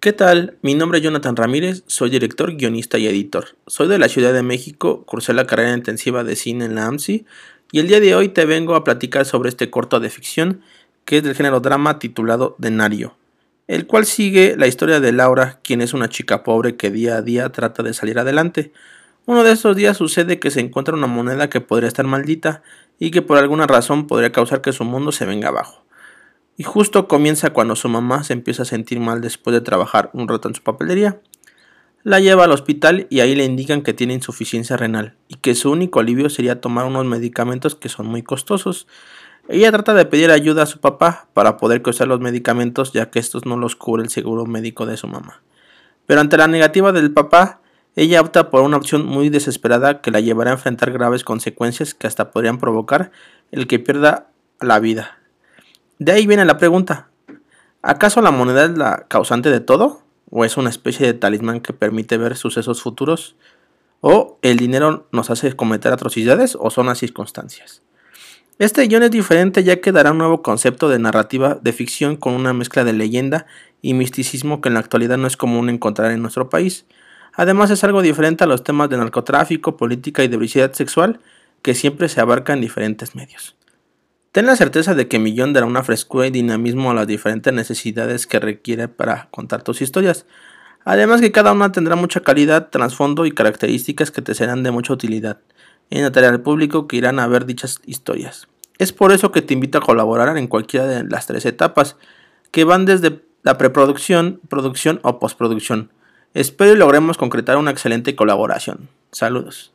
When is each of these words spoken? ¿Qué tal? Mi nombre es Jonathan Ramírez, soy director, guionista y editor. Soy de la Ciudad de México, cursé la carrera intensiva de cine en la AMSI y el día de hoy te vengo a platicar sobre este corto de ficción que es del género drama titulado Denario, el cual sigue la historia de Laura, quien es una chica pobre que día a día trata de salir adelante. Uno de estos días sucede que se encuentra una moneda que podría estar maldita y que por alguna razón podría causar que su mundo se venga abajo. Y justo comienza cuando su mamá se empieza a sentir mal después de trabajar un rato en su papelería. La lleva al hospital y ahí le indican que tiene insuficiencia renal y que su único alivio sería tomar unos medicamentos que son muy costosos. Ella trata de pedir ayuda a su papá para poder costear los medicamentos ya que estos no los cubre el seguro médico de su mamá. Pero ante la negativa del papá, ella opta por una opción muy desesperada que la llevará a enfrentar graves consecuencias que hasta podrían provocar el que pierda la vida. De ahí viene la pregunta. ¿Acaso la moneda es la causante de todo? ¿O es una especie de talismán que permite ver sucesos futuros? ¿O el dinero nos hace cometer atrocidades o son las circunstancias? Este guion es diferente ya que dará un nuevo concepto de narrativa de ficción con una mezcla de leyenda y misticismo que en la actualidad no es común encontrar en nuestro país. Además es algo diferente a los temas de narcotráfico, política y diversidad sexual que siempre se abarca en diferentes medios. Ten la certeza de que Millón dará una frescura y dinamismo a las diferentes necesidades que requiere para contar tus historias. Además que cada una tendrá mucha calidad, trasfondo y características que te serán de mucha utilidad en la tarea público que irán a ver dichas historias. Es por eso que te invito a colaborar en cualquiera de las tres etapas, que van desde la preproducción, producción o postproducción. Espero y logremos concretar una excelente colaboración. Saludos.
¿Qué 0.00 0.12
tal? 0.12 0.56
Mi 0.62 0.76
nombre 0.76 0.98
es 0.98 1.04
Jonathan 1.04 1.34
Ramírez, 1.34 1.82
soy 1.88 2.08
director, 2.08 2.54
guionista 2.54 2.98
y 2.98 3.08
editor. 3.08 3.56
Soy 3.66 3.88
de 3.88 3.98
la 3.98 4.08
Ciudad 4.08 4.32
de 4.32 4.44
México, 4.44 5.02
cursé 5.04 5.32
la 5.32 5.44
carrera 5.44 5.74
intensiva 5.74 6.22
de 6.22 6.36
cine 6.36 6.66
en 6.66 6.76
la 6.76 6.86
AMSI 6.86 7.26
y 7.72 7.80
el 7.80 7.88
día 7.88 7.98
de 7.98 8.14
hoy 8.14 8.28
te 8.28 8.44
vengo 8.44 8.76
a 8.76 8.84
platicar 8.84 9.26
sobre 9.26 9.48
este 9.48 9.70
corto 9.70 9.98
de 9.98 10.08
ficción 10.08 10.60
que 11.04 11.16
es 11.16 11.24
del 11.24 11.34
género 11.34 11.58
drama 11.58 11.98
titulado 11.98 12.54
Denario, 12.58 13.16
el 13.66 13.88
cual 13.88 14.06
sigue 14.06 14.54
la 14.56 14.68
historia 14.68 15.00
de 15.00 15.10
Laura, 15.10 15.58
quien 15.64 15.80
es 15.80 15.92
una 15.92 16.08
chica 16.08 16.44
pobre 16.44 16.76
que 16.76 16.92
día 16.92 17.16
a 17.16 17.22
día 17.22 17.50
trata 17.50 17.82
de 17.82 17.92
salir 17.92 18.20
adelante. 18.20 18.70
Uno 19.26 19.42
de 19.42 19.50
estos 19.50 19.74
días 19.74 19.96
sucede 19.96 20.38
que 20.38 20.52
se 20.52 20.60
encuentra 20.60 20.94
una 20.94 21.08
moneda 21.08 21.50
que 21.50 21.60
podría 21.60 21.88
estar 21.88 22.06
maldita 22.06 22.62
y 23.00 23.10
que 23.10 23.22
por 23.22 23.36
alguna 23.36 23.66
razón 23.66 24.06
podría 24.06 24.30
causar 24.30 24.60
que 24.60 24.70
su 24.70 24.84
mundo 24.84 25.10
se 25.10 25.26
venga 25.26 25.48
abajo. 25.48 25.87
Y 26.58 26.64
justo 26.64 27.06
comienza 27.06 27.50
cuando 27.50 27.76
su 27.76 27.88
mamá 27.88 28.24
se 28.24 28.32
empieza 28.32 28.62
a 28.62 28.66
sentir 28.66 28.98
mal 28.98 29.20
después 29.20 29.54
de 29.54 29.60
trabajar 29.60 30.10
un 30.12 30.26
rato 30.26 30.48
en 30.48 30.56
su 30.56 30.62
papelería. 30.62 31.20
La 32.02 32.18
lleva 32.18 32.44
al 32.44 32.50
hospital 32.50 33.06
y 33.10 33.20
ahí 33.20 33.36
le 33.36 33.44
indican 33.44 33.82
que 33.82 33.94
tiene 33.94 34.14
insuficiencia 34.14 34.76
renal 34.76 35.14
y 35.28 35.36
que 35.36 35.54
su 35.54 35.70
único 35.70 36.00
alivio 36.00 36.28
sería 36.30 36.60
tomar 36.60 36.86
unos 36.86 37.06
medicamentos 37.06 37.76
que 37.76 37.88
son 37.88 38.06
muy 38.06 38.24
costosos. 38.24 38.88
Ella 39.48 39.70
trata 39.70 39.94
de 39.94 40.04
pedir 40.04 40.32
ayuda 40.32 40.64
a 40.64 40.66
su 40.66 40.80
papá 40.80 41.28
para 41.32 41.58
poder 41.58 41.80
costear 41.80 42.08
los 42.08 42.18
medicamentos 42.18 42.92
ya 42.92 43.08
que 43.08 43.20
estos 43.20 43.46
no 43.46 43.56
los 43.56 43.76
cubre 43.76 44.02
el 44.02 44.10
seguro 44.10 44.44
médico 44.44 44.84
de 44.84 44.96
su 44.96 45.06
mamá. 45.06 45.42
Pero 46.06 46.20
ante 46.20 46.38
la 46.38 46.48
negativa 46.48 46.90
del 46.90 47.12
papá, 47.12 47.60
ella 47.94 48.20
opta 48.20 48.50
por 48.50 48.62
una 48.62 48.78
opción 48.78 49.06
muy 49.06 49.28
desesperada 49.28 50.00
que 50.00 50.10
la 50.10 50.18
llevará 50.18 50.50
a 50.50 50.54
enfrentar 50.54 50.90
graves 50.90 51.22
consecuencias 51.22 51.94
que 51.94 52.08
hasta 52.08 52.32
podrían 52.32 52.58
provocar 52.58 53.12
el 53.52 53.68
que 53.68 53.78
pierda 53.78 54.32
la 54.60 54.80
vida. 54.80 55.17
De 55.98 56.12
ahí 56.12 56.26
viene 56.28 56.44
la 56.44 56.58
pregunta. 56.58 57.08
¿Acaso 57.82 58.22
la 58.22 58.30
moneda 58.30 58.66
es 58.66 58.78
la 58.78 59.06
causante 59.08 59.50
de 59.50 59.58
todo? 59.58 60.02
¿O 60.30 60.44
es 60.44 60.56
una 60.56 60.70
especie 60.70 61.06
de 61.06 61.14
talismán 61.14 61.60
que 61.60 61.72
permite 61.72 62.16
ver 62.16 62.36
sucesos 62.36 62.82
futuros? 62.82 63.34
¿O 64.00 64.38
el 64.42 64.58
dinero 64.58 65.08
nos 65.10 65.30
hace 65.30 65.56
cometer 65.56 65.92
atrocidades 65.92 66.56
o 66.60 66.70
son 66.70 66.86
las 66.86 66.98
circunstancias? 66.98 67.82
Este 68.60 68.86
guion 68.86 69.02
es 69.02 69.10
diferente 69.10 69.64
ya 69.64 69.80
que 69.80 69.90
dará 69.90 70.12
un 70.12 70.18
nuevo 70.18 70.42
concepto 70.42 70.88
de 70.88 71.00
narrativa 71.00 71.58
de 71.60 71.72
ficción 71.72 72.16
con 72.16 72.34
una 72.34 72.52
mezcla 72.52 72.84
de 72.84 72.92
leyenda 72.92 73.46
y 73.82 73.94
misticismo 73.94 74.60
que 74.60 74.68
en 74.68 74.74
la 74.74 74.80
actualidad 74.80 75.18
no 75.18 75.26
es 75.26 75.36
común 75.36 75.68
encontrar 75.68 76.12
en 76.12 76.22
nuestro 76.22 76.48
país. 76.48 76.84
Además 77.34 77.70
es 77.70 77.82
algo 77.82 78.02
diferente 78.02 78.44
a 78.44 78.48
los 78.48 78.62
temas 78.62 78.88
de 78.88 78.98
narcotráfico, 78.98 79.76
política 79.76 80.22
y 80.22 80.28
diversidad 80.28 80.72
sexual 80.72 81.18
que 81.62 81.74
siempre 81.74 82.08
se 82.08 82.20
abarca 82.20 82.52
en 82.52 82.60
diferentes 82.60 83.16
medios. 83.16 83.57
Ten 84.32 84.46
la 84.46 84.56
certeza 84.56 84.94
de 84.94 85.08
que 85.08 85.18
Millón 85.18 85.52
dará 85.52 85.66
una 85.66 85.82
frescura 85.82 86.26
y 86.26 86.30
dinamismo 86.30 86.90
a 86.90 86.94
las 86.94 87.06
diferentes 87.06 87.52
necesidades 87.52 88.26
que 88.26 88.40
requiere 88.40 88.88
para 88.88 89.28
contar 89.30 89.62
tus 89.62 89.80
historias. 89.80 90.26
Además 90.84 91.20
que 91.20 91.32
cada 91.32 91.52
una 91.52 91.72
tendrá 91.72 91.96
mucha 91.96 92.20
calidad, 92.20 92.68
trasfondo 92.68 93.26
y 93.26 93.32
características 93.32 94.10
que 94.10 94.22
te 94.22 94.34
serán 94.34 94.62
de 94.62 94.70
mucha 94.70 94.92
utilidad 94.92 95.38
en 95.90 96.02
la 96.02 96.12
tarea 96.12 96.42
público 96.42 96.86
que 96.86 96.96
irán 96.96 97.18
a 97.18 97.26
ver 97.26 97.46
dichas 97.46 97.80
historias. 97.86 98.48
Es 98.78 98.92
por 98.92 99.12
eso 99.12 99.32
que 99.32 99.42
te 99.42 99.54
invito 99.54 99.78
a 99.78 99.82
colaborar 99.82 100.36
en 100.36 100.46
cualquiera 100.46 100.86
de 100.86 101.04
las 101.04 101.26
tres 101.26 101.44
etapas, 101.46 101.96
que 102.50 102.64
van 102.64 102.84
desde 102.84 103.22
la 103.42 103.58
preproducción, 103.58 104.40
producción 104.48 105.00
o 105.02 105.18
postproducción. 105.18 105.90
Espero 106.34 106.72
y 106.72 106.76
logremos 106.76 107.16
concretar 107.16 107.56
una 107.56 107.70
excelente 107.70 108.14
colaboración. 108.14 108.88
Saludos. 109.10 109.72